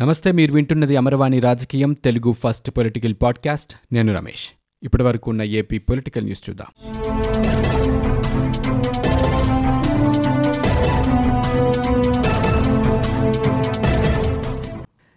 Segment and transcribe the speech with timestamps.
[0.00, 3.74] నమస్తే మీరు వింటున్నది అమరవాణి రాజకీయం తెలుగు ఫస్ట్ పొలిటికల్ పాడ్కాస్ట్.
[3.92, 4.48] నేను రమేష్.
[4.82, 6.66] ఇప్పటి వరకు ఉన్న ఏపీ పొలిటికల్ న్యూస్ చూద్దాం.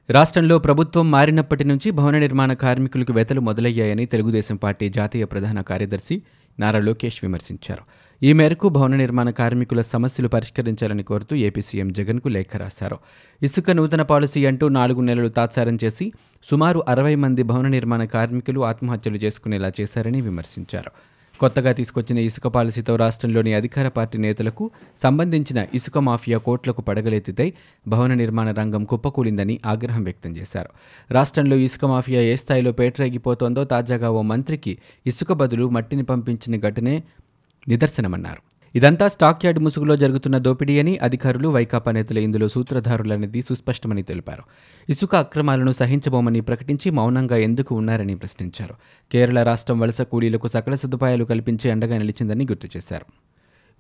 [0.10, 6.22] రాష్ట్రంలో ప్రభుత్వం మారినప్పటి నుంచి భవన నిర్మాణ కార్మికులకు వెతలు మొదలయ్యాయని తెలుగుదేశం పార్టీ జాతీయ ప్రధాన కార్యదర్శి
[6.60, 7.82] నారా లోకేష్ విమర్శించారు.
[8.22, 12.98] ఈ మేరకు భవన నిర్మాణ కార్మికుల సమస్యలు పరిష్కరించాలని కోరుతూ ఏపీ సీఎం జగన్కు లేఖ రాశారు.
[13.42, 16.14] ఇసుక నూతన పాలసీ అంటూ నాలుగు నెలలు తాత్సారం చేసి
[16.50, 20.92] సుమారు అరవై మంది భవన నిర్మాణ కార్మికులు ఆత్మహత్యలు చేసుకునేలా చేశారని విమర్శించారు.
[21.40, 24.72] కొత్తగా తీసుకొచ్చిన ఇసుక పాలసీతో రాష్ట్రంలోని అధికార పార్టీ నేతలకు
[25.04, 27.54] సంబంధించిన ఇసుక మాఫియా కోట్లకు పడగలెత్తితే
[27.88, 30.70] భవన నిర్మాణ రంగం కుప్పకూలిందని ఆగ్రహం వ్యక్తం చేశారు.
[31.12, 37.04] రాష్ట్రంలో ఇసుక మాఫియా ఏ స్థాయిలో పేటరేగిపోతోందో తాజాగా ఓ మంత్రికి ఇసుక బదులు మట్టిని పంపించిన ఘటనే
[37.70, 38.50] నిదర్శనమన్నారు.
[38.76, 44.44] ఇదంతా స్టాక్ యార్డ్ ముసుగులో జరుగుతున్న దోపిడీ అని అధికారులు వైకాపా నేతలు ఇందులో సూత్రధారులనేది సుస్పష్టమని తెలిపారు.
[44.90, 48.76] ఇసుక అక్రమాలను సహించబోమని ప్రకటించి మౌనంగా ఎందుకు ఉన్నారని ప్రశ్నించారు.
[49.12, 53.06] కేరళ రాష్ట్రం వలస కూలీలకు సకల సదుపాయాలు కల్పించి అండగా నిలిచిందని గుర్తు చేశారు.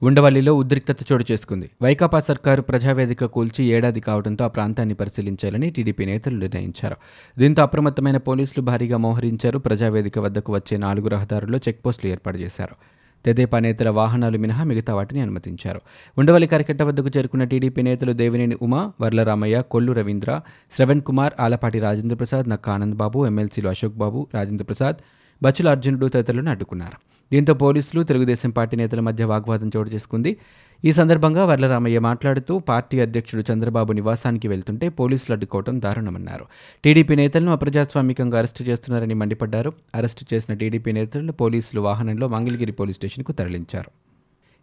[0.06, 1.70] ఉండవల్లిలో ఉద్రిక్తత చోటు చేసుకుంది.
[1.82, 6.96] వైకాపా సర్కారు ప్రజావేదిక కూల్చి ఏడాది కావడంతో ఆ ప్రాంతాన్ని పరిశీలించాలని టీడీపీ నేతలు నిర్ణయించారు.
[7.40, 9.60] దీంతో అప్రమత్తమైన పోలీసులు భారీగా మోహరించారు.
[9.60, 12.76] ప్రజావేదిక వద్దకు వచ్చే నాలుగు రహదారుల్లో చెక్పోస్టులు ఏర్పాటు చేశారు.
[13.26, 15.82] తెదేపా నేతల వాహనాలు మినహా మిగతా వాటిని అనుమతించారు.
[16.18, 20.42] ఉండవల్లి కరకట్ట వద్దకు చేరుకున్న టీడీపీ నేతలు దేవినేని ఉమా వర్లరామయ్య కొల్లు రవీంద్ర
[20.76, 24.96] శ్రవణ్ కుమార్ ఆలపాటి రాజేంద్ర ప్రసాద్ నక్క ఆనంద్ బాబు ఎమ్మెల్సీలు అశోక్ బాబు రాజేంద్ర ప్రసాద్
[25.44, 26.98] బచ్చుల అర్జునుడు తదితరులను అడ్డుకున్నారు
[27.32, 30.38] దీంతో పోలీసులు తెలుగుదేశం పార్టీ నేతల మధ్య వాగ్వాదం చోటు చేసుకుంది.
[30.84, 36.46] ఈ సందర్భంగా వర్లరామయ్య మాట్లాడుతూ పార్టీ అధ్యక్షుడు చంద్రబాబు నివాసానికి వెళ్తుంటే పోలీసులు అడ్డుకోవడం దారుణమన్నారు.
[36.84, 39.74] టీడీపీ నేతలను అప్రజాస్వామికంగా అరెస్టు చేస్తున్నారని మండిపడ్డారు.
[39.96, 43.92] అరెస్టు చేసిన టీడీపీ నేతలను పోలీసులు వాహనంలో మంగళగిరి పోలీస్ స్టేషన్కు తరలించారు.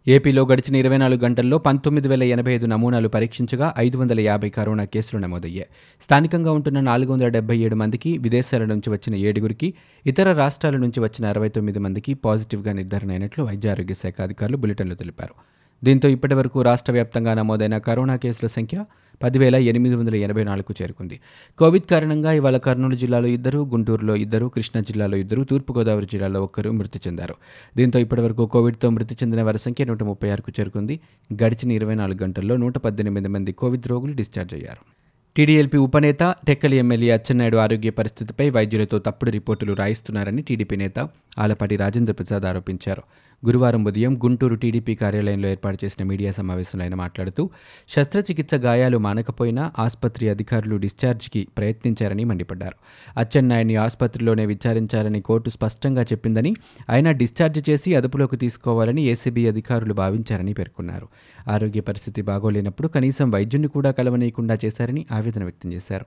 [0.07, 4.85] ఏపీలో గడిచిన ఇరవై నాలుగు గంటల్లో పంతొమ్మిది వేల ఎనభై ఐదు నమూనాలు పరీక్షించగా ఐదు వందల యాభై కరోనా
[4.85, 5.67] కేసులు నమోదయ్యాయి.
[6.01, 9.73] స్థానికంగా ఉంటున్న నాలుగు వందల డెబ్బై ఏడు మందికి విదేశాల నుంచి వచ్చిన ఏడుగురికి
[10.05, 14.95] ఇతర రాష్ట్రాల నుంచి వచ్చిన అరవై తొమ్మిది మందికి పాజిటివ్గా నిర్ధారణ అయినట్లు వైద్య ఆరోగ్య శాఖ అధికారులు బులెటిన్లో
[14.95, 15.56] తెలిపారు.
[15.83, 18.85] దీంతో ఇప్పటివరకు రాష్ట్ర వ్యాప్తంగా నమోదైన కరోనా కేసుల సంఖ్య
[19.23, 21.19] పదివేల ఎనిమిది వందల ఎనభై నాలుగు చేరుకుంది.
[21.59, 26.99] కోవిడ్ కారణంగా ఇవాళ కర్నూలు జిల్లాలో ఇద్దరు గుంటూరులో ఇద్దరు కృష్ణా జిల్లాలో ఇద్దరు తూర్పుగోదావరి జిల్లాలో ఒక్కరు మృతి
[27.07, 27.35] చెందారు.
[27.77, 30.99] దీంతో ఇప్పటివరకు కోవిడ్తో మృతి చెందిన వారి సంఖ్య నూట ముప్పై ఆరుకు చేరుకుంది.
[31.43, 34.97] గడిచిన ఇరవై నాలుగు గంటల్లో నూట పద్దెనిమిది మంది కోవిడ్ రోగులు డిశ్చార్జ్ అయ్యారు.
[35.35, 41.09] టీడీఎల్పీ ఉపనేత టెక్కలి ఎమ్మెల్యే అచ్చెన్నాయుడు ఆరోగ్య పరిస్థితిపై వైద్యులతో తప్పుడు రిపోర్టులు రాయిస్తున్నారని టీడీపీ నేత
[41.39, 43.01] ఆలపాటి రాజేంద్ర ప్రసాద్ ఆరోపించారు.
[43.45, 47.49] గురువారం ఉదయం గుంటూరు టీడీపీ కార్యాలయంలో ఏర్పాటు చేసిన మీడియా సమావేశంలో ఆయన మాట్లాడుతూ
[47.89, 52.75] శస్త్రచికిత్స గాయాలు మానకపోయినా ఆసుపత్రి అధికారులు డిశ్చార్జ్కి ప్రయత్నించారని మండిపడ్డారు.
[53.19, 56.53] అచ్చెన్నాయుడిని ఆసుపత్రిలోనే విచారించాలని కోర్టు స్పష్టంగా చెప్పిందని
[56.89, 61.07] ఆయన డిశ్చార్జ్ చేసి అదుపులోకి తీసుకోవాలని ఏసీబీ అధికారులు భావించారని పేర్కొన్నారు.
[61.47, 66.05] ఆరోగ్య పరిస్థితి బాగోలేనప్పుడు కనీసం వైద్యుని కూడా కలవనీయకుండా చేశారని ఆవేదన వ్యక్తం చేశారు.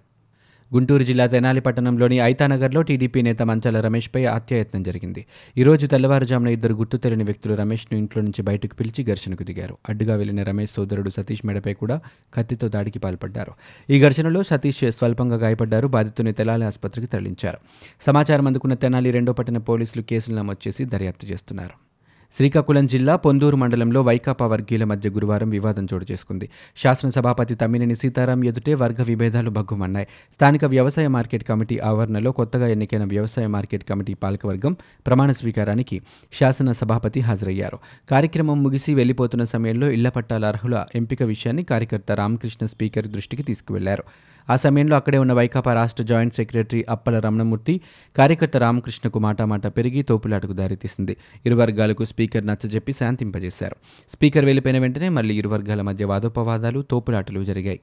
[0.74, 5.26] గుంటూరు జిల్లా తెనాలి పట్టణంలోని ఐతానగర్లో టీడీపీ నేత మంచాల రమేష్పై హత్యాయత్నం జరిగింది.
[5.58, 9.78] ఈరోజు తెల్లవారుజామున ఇద్దరు గుర్తు తెలియని వ్యక్తులు రమేష్ను ఇంట్లో నుంచి బయటకు పిలిచి ఘర్షణకు దిగారు.
[9.88, 12.00] అడ్డుగా వెళ్ళిన రమేష్ సోదరుడు సతీష్ మెడపై కూడా
[12.34, 13.52] కత్తితో దాడికి పాల్పడ్డారు.
[13.90, 15.88] ఈ ఘర్షణలో సతీష్ స్వల్పంగా గాయపడ్డారు.
[15.88, 17.58] బాధితుని తెనాలి ఆసుపత్రికి తరలించారు.
[18.00, 21.89] సమాచారం అందుకున్న తెనాలి రెండో పట్టణ పోలీసులు కేసులు నమోదు చేసి దర్యాప్తు చేస్తున్నారు.
[22.36, 26.48] శ్రీకాకుళం జిల్లా పొందూరు మండలంలో వైకాపా వర్గీయుల మధ్య గురువారం వివాదం చోటు చేసుకుంది.
[26.76, 30.06] శాసనసభాపతి తమ్మినేని సీతారాం ఎదుటే వర్గ విభేదాలు భగ్గుమన్నాయి.
[30.34, 34.76] స్థానిక వ్యవసాయ మార్కెట్ కమిటీ ఆవరణలో కొత్తగా ఎన్నికైన వ్యవసాయ మార్కెట్ కమిటీ పాలకవర్గం
[35.06, 36.00] ప్రమాణ స్వీకారానికి
[36.32, 37.78] శాసన సభాపతి హాజరయ్యారు.
[38.10, 44.04] కార్యక్రమం ముగిసి వెళ్ళిపోతున్న సమయంలో ఇళ్ళ పట్టాల అర్హుల ఎంపిక విషయాన్ని కార్యకర్త రామకృష్ణ స్పీకర్ దృష్టికి తీసుకువెళ్ళారు.
[44.50, 47.80] ఆ సమయంలో అక్కడే ఉన్న వైకాపా రాష్ట్ర జాయింట్ సెక్రటరీ అప్పల రమణమూర్తి
[48.16, 51.16] కార్యకర్త రామకృష్ణకు మాటామాట పెరిగి తోపులాటకు దారితీసింది.
[51.46, 53.76] ఇరు వర్గాలకు స్పీకర్ నచ్చజెప్పి శాంతింపజేశారు.
[54.10, 57.80] స్పీకర్ వెళ్ళిపోయిన వెంటనే మళ్ళీ ఇరు వర్గాల మధ్య వాదోపవాదాలు తోపులాటలు జరిగాయి.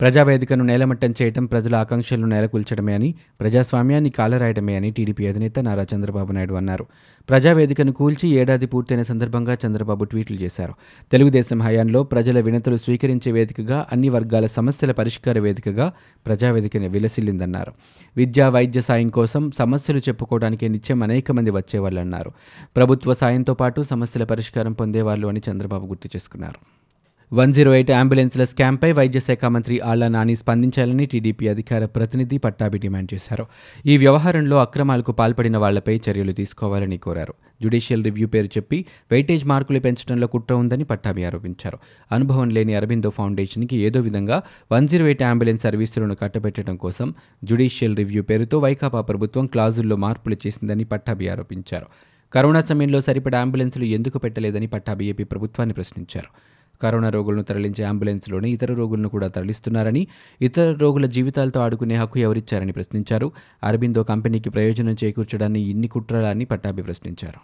[0.00, 6.54] ప్రజావేదికను నేలమట్టం చేయడం ప్రజల ఆకాంక్షలను నేలకూల్చడమే అని ప్రజాస్వామ్యాన్ని కాలరాయడమే అని టీడీపీ అధినేత నారా చంద్రబాబు నాయుడు
[6.54, 6.86] అన్నారు.
[7.30, 10.74] ప్రజావేదికను కూల్చి ఏడాది పూర్తయిన సందర్భంగా చంద్రబాబు ట్వీట్లు చేశారు.
[11.12, 15.92] తెలుగుదేశం హయాంలో ప్రజల వినతులు స్వీకరించే వేదికగా అన్ని వర్గాల సమస్యల పరిష్కార వేదికగా
[16.26, 17.72] ప్రజావేదికను విలసిల్లిందన్నారు.
[18.16, 22.32] విద్యా వైద్య సాయం కోసం సమస్యలు చెప్పుకోవడానికి నిత్యం అనేక మంది వచ్చేవాళ్ళన్నారు.
[22.76, 26.87] ప్రభుత్వ సాయంతో పాటు సమస్యల పరిష్కారం పొందేవాళ్ళు అని చంద్రబాబు గుర్తు చేసుకున్నారు.
[27.32, 32.78] వన్ జీరో ఎయిట్ అంబులెన్స్ల స్కామ్పై వైద్య శాఖ మంత్రి ఆళ్ళ నాని స్పందించాలని టీడీపీ అధికార ప్రతినిధి పట్టాభి
[32.78, 33.46] డిమాండ్ చేశారు.
[33.86, 37.34] ఈ వ్యవహారంలో అక్రమాలకు పాల్పడిన వాళ్ళపై చర్యలు తీసుకోవాలని కోరారు.
[37.60, 41.78] జ్యుడిషియల్ రివ్యూ పేరు చెప్పి వెయిటేజ్ మార్కులు పెంచడంలో కుట్ర ఉందని పట్టాభి ఆరోపించారు.
[42.12, 44.42] అనుభవం లేని అరబిందో ఫౌండేషన్కి ఏదో విధంగా
[44.72, 47.14] వన్ జీరో ఎయిట్ అంబులెన్స్ సర్వీసులను కట్టబెట్టడం కోసం
[47.44, 51.86] జ్యుడిషియల్ రివ్యూ పేరుతో వైకాపా ప్రభుత్వం క్లాజుల్లో మార్పులు చేసిందని పట్టాభి ఆరోపించారు.
[52.32, 56.57] కరోనా సమయంలో సరిపడా అంబులెన్సులు ఎందుకు పెట్టలేదని పట్టాభి ఏపీ ప్రభుత్వాన్ని ప్రశ్నించారు.
[56.82, 60.06] కరోనా రోగులను తరలించే అంబులెన్స్లోనే ఇతర రోగులను కూడా తరలిస్తున్నారని
[60.42, 63.32] ఇతర రోగుల జీవితాలతో ఆడుకునే హక్కు ఎవరిచ్చారని ప్రశ్నించారు.
[63.64, 67.40] అరబిందో కంపెనీకి ప్రయోజనం చేకూర్చడాన్ని ఇన్ని కుట్రలని పట్టాభి ప్రశ్నించారు.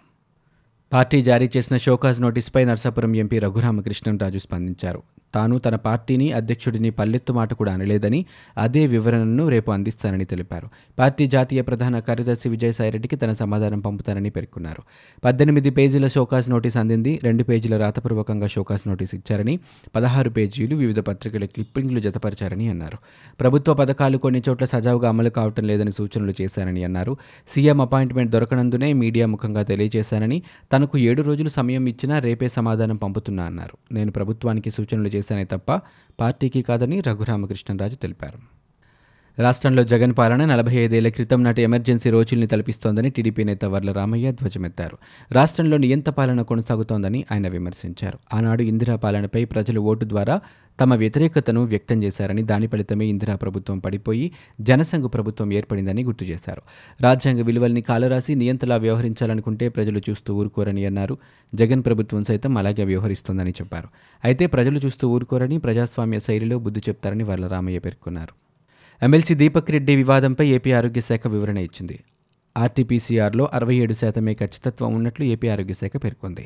[0.92, 5.02] పార్టీ జారీ చేసిన షోకాజ్ నోటీస్పై నర్సాపురం ఎంపీ రఘురామకృష్ణం రాజు స్పందించారు.
[5.34, 8.25] తాను తన పార్టీని అధ్యక్షుడిని పల్లెత్తు మాట కూడా అనలేదని
[8.58, 10.69] అదే వివరణను రేపు అందిస్తానని తెలిపారు.
[10.98, 14.82] పార్టీ జాతీయ ప్రధాన కార్యదర్శి విజయసాయిరెడ్డికి తన సమాధానం పంపుతానని పేర్కొన్నారు.
[15.25, 17.20] పద్దెనిమిది పేజీల షోకాస్ నోటీస్ అందింది.
[17.22, 19.58] రెండు పేజీల రాతపూర్వకంగా షోకాస్ నోటీస్ ఇచ్చారని
[19.96, 22.98] పదహారు పేజీలు వివిధ పత్రికల క్లిప్పింగ్లు జతపరిచారని అన్నారు.
[23.40, 27.16] ప్రభుత్వ పథకాలు కొన్ని చోట్ల సజావుగా అమలు కావటం లేదని సూచనలు చేశారని అన్నారు.
[27.54, 30.42] సీఎం అపాయింట్మెంట్ దొరకనందునే మీడియా ముఖంగా తెలియజేశానని
[30.72, 33.94] తనకు ఏడు రోజులు సమయం ఇచ్చినా రేపే సమాధానం పంపుతున్నా అన్నారు.
[33.94, 35.80] నేను ప్రభుత్వానికి సూచనలు చేశానే తప్ప
[36.20, 38.38] పార్టీకి కాదని రఘురామకృష్ణరాజు తెలిపారు.
[39.38, 44.98] రాష్ట్రంలో జగన్ పాలన నలభై ఐదేళ్ళ క్రితం నాటి ఎమర్జెన్సీ రోజుల్ని తలపిస్తోందని టీడీపీ నేత వర్ల రామయ్య ధ్వజమెత్తారు.
[45.32, 48.19] రాష్ట్రంలో నియంత పాలన కొనసాగుతోందని ఆయన విమర్శించారు.
[48.34, 50.40] ఆనాడు ఇందిరా పాలనపై ప్రజలు ఓటు ద్వారా
[50.81, 56.62] తమ వ్యతిరేకతను వ్యక్తం చేశారని దాని ఫలితమే ఇందిరా ప్రభుత్వం పడిపోయి జనసంఘ ప్రభుత్వం ఏర్పడిందని గుర్తు చేశారు.
[57.00, 61.19] రాజ్యాంగ విలువల్ని కాలరాసి నియంతలా వ్యవహరించాలనుకుంటే ప్రజలు చూస్తూ ఊరుకోరని అన్నారు.
[61.54, 63.88] జగన్ ప్రభుత్వం సైతం అలాగే వ్యవహరిస్తోందని చెప్పారు.
[64.25, 68.44] అయితే ప్రజలు చూస్తూ ఊరుకోరని ప్రజాస్వామ్య శైలిలో బుద్ధి చెప్తారని వర్ల రామయ్య పేర్కొన్నారు.
[69.04, 71.96] ఎమ్మెల్సీ దీపక్ రెడ్డి వివాదంపై ఏపీ ఆరోగ్య శాఖ వివరణ ఇచ్చింది.
[72.56, 76.44] ఆర్టీపీసీఆర్లో అరవై ఏడు శాతమే ఖచ్చితత్వం ఉన్నట్లు ఏపీ ఆరోగ్య శాఖ పేర్కొంది.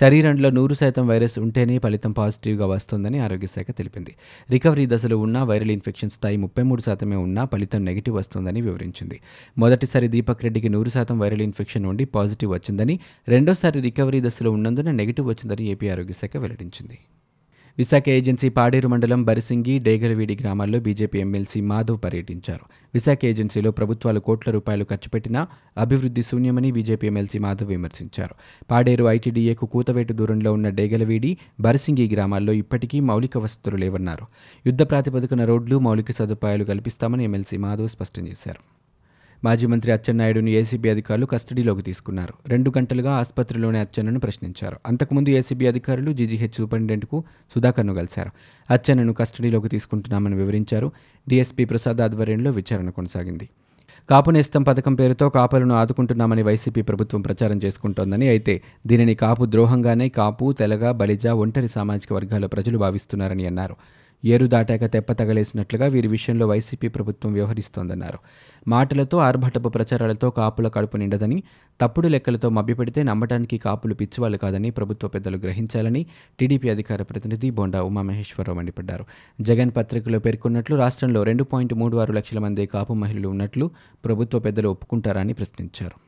[0.00, 4.12] శరీరంలో నూరు శాతం వైరస్ ఉంటేనే ఫలితం పాజిటివ్గా వస్తుందని ఆరోగ్య శాఖ తెలిపింది.
[4.50, 9.18] రికవరీ దశలో ఉన్న వైరల్ ఇన్ఫెక్షన్ స్థాయి ముప్పై మూడు శాతమే ఉన్నా ఫలితం నెగిటివ్ వస్తుందని వివరించింది.
[9.58, 12.96] మొదటిసారి దీపక్ రెడ్డికి నూరు శాతం వైరల్ ఇన్ఫెక్షన్ ఉండి పాజిటివ్ వచ్చిందని
[13.28, 16.98] రెండోసారి రికవరీ దశలో ఉన్నందున నెగిటివ్ వచ్చిందని ఏపీ ఆరోగ్య శాఖ వెల్లడించింది.
[17.78, 22.60] విశాఖ ఏజెన్సీ పాడేరు మండలం బరిసింగి డేగలవీడి గ్రామాల్లో బీజేపీ ఎమ్మెల్సీ మాధవ్ పర్యటించారు.
[22.94, 25.46] విశాఖ ఏజెన్సీలో ప్రభుత్వాలు కోట్ల రూపాయలు ఖర్చు పెట్టినా
[25.78, 28.34] అభివృద్ధి శూన్యమని బీజేపీ ఎమ్మెల్సీ మాధవ్ విమర్శించారు.
[28.70, 34.26] పాడేరు ఐటీడీఏకు కూతవేటు దూరంలో ఉన్న డేగలవీడి బరిసింగి గ్రామాల్లో ఇప్పటికీ మౌలిక వసతులు లేవన్నారు.
[34.66, 38.85] యుద్ధ ప్రాతిపదికన రోడ్లు మౌలిక సదుపాయాలు కల్పిస్తామని ఎమ్మెల్సీ మాధవ్ స్పష్టం చేశారు.
[39.46, 42.34] మాజీ మంత్రి అచ్చెన్నాయుడును ఏసీబీ అధికారులు కస్టడీలోకి తీసుకున్నారు.
[42.48, 44.76] రెండు గంటలుగా ఆసుపత్రిలోనే అచ్చెన్నను ప్రశ్నించారు.
[44.86, 48.30] అంతకుముందు ఏసీబీ అధికారులు జీజీహెచ్ సూపరింటెండెంట్కు సుధాకర్ను కలిశారు.
[48.70, 50.88] అచ్చెన్నను కస్టడీలోకి తీసుకుంటున్నామని వివరించారు.
[51.28, 53.48] డీఎస్పీ ప్రసాద్ ఆధ్వర్యంలో విచారణ కొనసాగింది.
[54.10, 58.54] కాపు నేస్తం పథకం పేరుతో కాపులను ఆదుకుంటున్నామని వైసీపీ ప్రభుత్వం ప్రచారం చేసుకుంటోందని అయితే
[58.86, 63.76] దీనిని కాపు ద్రోహంగానే కాపు తెలగ బలిజ ఒంటరి సామాజిక వర్గాల ప్రజలు భావిస్తున్నారని అన్నారు.
[64.26, 68.18] ఏరు దాటాక తెప్ప తగలేసినట్లుగా వీరి విషయంలో వైసీపీ ప్రభుత్వం వ్యవహరిస్తోందన్నారు.
[68.68, 71.42] మాటలతో ఆర్భటపు ప్రచారాలతో కాపుల కడుపు నిండదని
[71.80, 76.06] తప్పుడు లెక్కలతో మభ్యపెడితే నమ్మటానికి కాపులు పిచ్చివాళ్ళు కాదని ప్రభుత్వ పెద్దలు గ్రహించాలని
[76.40, 79.04] టీడీపీ అధికార ప్రతినిధి బోండా ఉమామహేశ్వరరావు మండిపడ్డారు.
[79.40, 83.70] జగన్ పత్రికలో పేర్కొన్నట్లు రాష్ట్రంలో రెండు పాయింట్ మూడు ఆరు లక్షల మంది కాపు మహిళలు ఉన్నట్లు
[84.04, 86.05] ప్రభుత్వ పెద్దలు ఒప్పుకుంటారని ప్రశ్నించారు.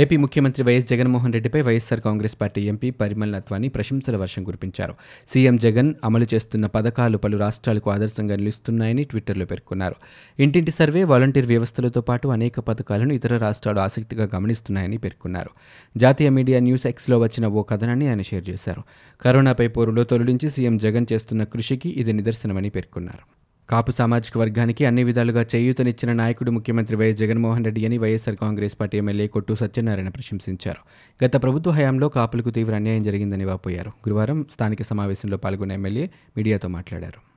[0.00, 4.94] ఏపీ ముఖ్యమంత్రి వైఎస్ జగన్మోహన్ రెడ్డిపై YSR Congress party MP Parimal Nathwani ప్రశంసల వర్షం కురిపించారు.
[5.32, 9.96] సీఎం జగన్ అమలు చేస్తున్న పథకాలు పలు రాష్ట్రాలకు ఆదర్శంగా నిలుస్తున్నాయని ట్విట్టర్లో పేర్కొన్నారు.
[10.38, 15.50] ఇంటింటి సర్వే వాలంటీర్ వ్యవస్థలతో పాటు అనేక పథకాలను ఇతర రాష్ట్రాలు ఆసక్తిగా గమనిస్తున్నాయని పేర్కొన్నారు.
[15.96, 18.82] జాతీయ మీడియా న్యూస్ ఎక్స్లో వచ్చిన ఓ కథనాన్ని ఆయన షేర్ చేశారు.
[19.22, 23.45] కరోనాపై పోరులో తొలగించి సీఎం జగన్ చేస్తున్న కృషికి ఇది నిదర్శనమని పేర్కొన్నారు.
[23.70, 28.98] కాపు సామాజిక వర్గానికి అన్ని విధాలుగా చేయూతనిచ్చిన నాయకుడు ముఖ్యమంత్రి వైఎస్ జగన్మోహన్ రెడ్డి అని వైఎస్సార్ కాంగ్రెస్ పార్టీ
[28.98, 30.82] ఎమ్మెల్యే కొట్టు సత్యనారాయణ ప్రశంసించారు.
[31.24, 33.88] గత ప్రభుత్వ హయాంలో కాపులకు తీవ్ర అన్యాయం జరిగిందని వాపోయారు.
[33.88, 37.35] గురువారం స్థానిక సమావేశంలో పాల్గొన్న ఎమ్మెల్యే మీడియాతో మాట్లాడారు.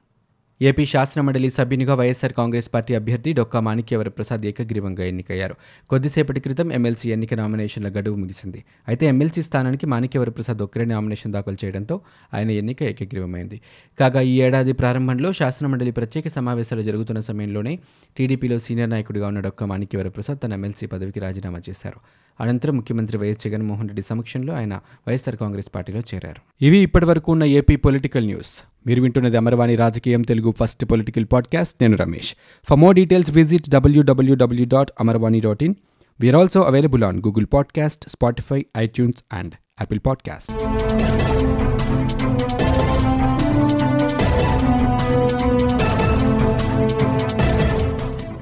[0.61, 5.55] ఏపీ శాసనమండలి సభ్యునిగా వైఎస్సార్ కాంగ్రెస్ పార్టీ అభ్యర్థి డొక్కా మాణిక్యవర ప్రసాద్ ఏకగ్రీవంగా ఎన్నికయ్యారు.
[5.89, 8.65] కొద్దిసేపటి క్రితం ఎమ్మెల్సీ ఎన్నిక నామినేషన్ల గడువు ముగిసింది.
[8.87, 12.01] అయితే ఎమ్మెల్సీ స్థానానికి మాణిక్యవర ప్రసాద్ ఒక్కరే నామినేషన్ దాఖలు చేయడంతో
[12.33, 13.61] ఆయన ఎన్నిక ఏకగ్రీవమైంది.
[13.99, 17.79] కాగా ఈ ఏడాది ప్రారంభంలో శాసనమండలి ప్రత్యేక సమావేశాలు జరుగుతున్న సమయంలోనే
[18.17, 22.01] టీడీపీలో సీనియర్ నాయకుడిగా ఉన్న డొక్కా మాణిక్యవర ప్రసాద్ తన ఎమ్మెల్సీ పదవికి రాజీనామా చేశారు.
[22.39, 24.73] అనంతరం ముఖ్యమంత్రి వైఎస్ జగన్మోహన్ రెడ్డి సమక్షంలో ఆయన
[25.07, 26.41] వైఎస్ఆర్ కాంగ్రెస్ పార్టీలో చేరారు.
[26.61, 28.63] ఇవి ఇప్పటివరకు ఉన్న ఏపీ పొలిటికల్ న్యూస్.
[28.87, 31.75] మీరు వింటున్నది అమరవాణి రాజకీయం తెలుగు ఫస్ట్ పొలిటికల్ పాడ్కాస్ట్.
[31.81, 32.35] నేను Ramesh.
[32.69, 35.75] For more details visit W W W dot Amarvani dot in
[36.19, 40.51] we are also available on Google podcast Spotify iTunes and Apple podcast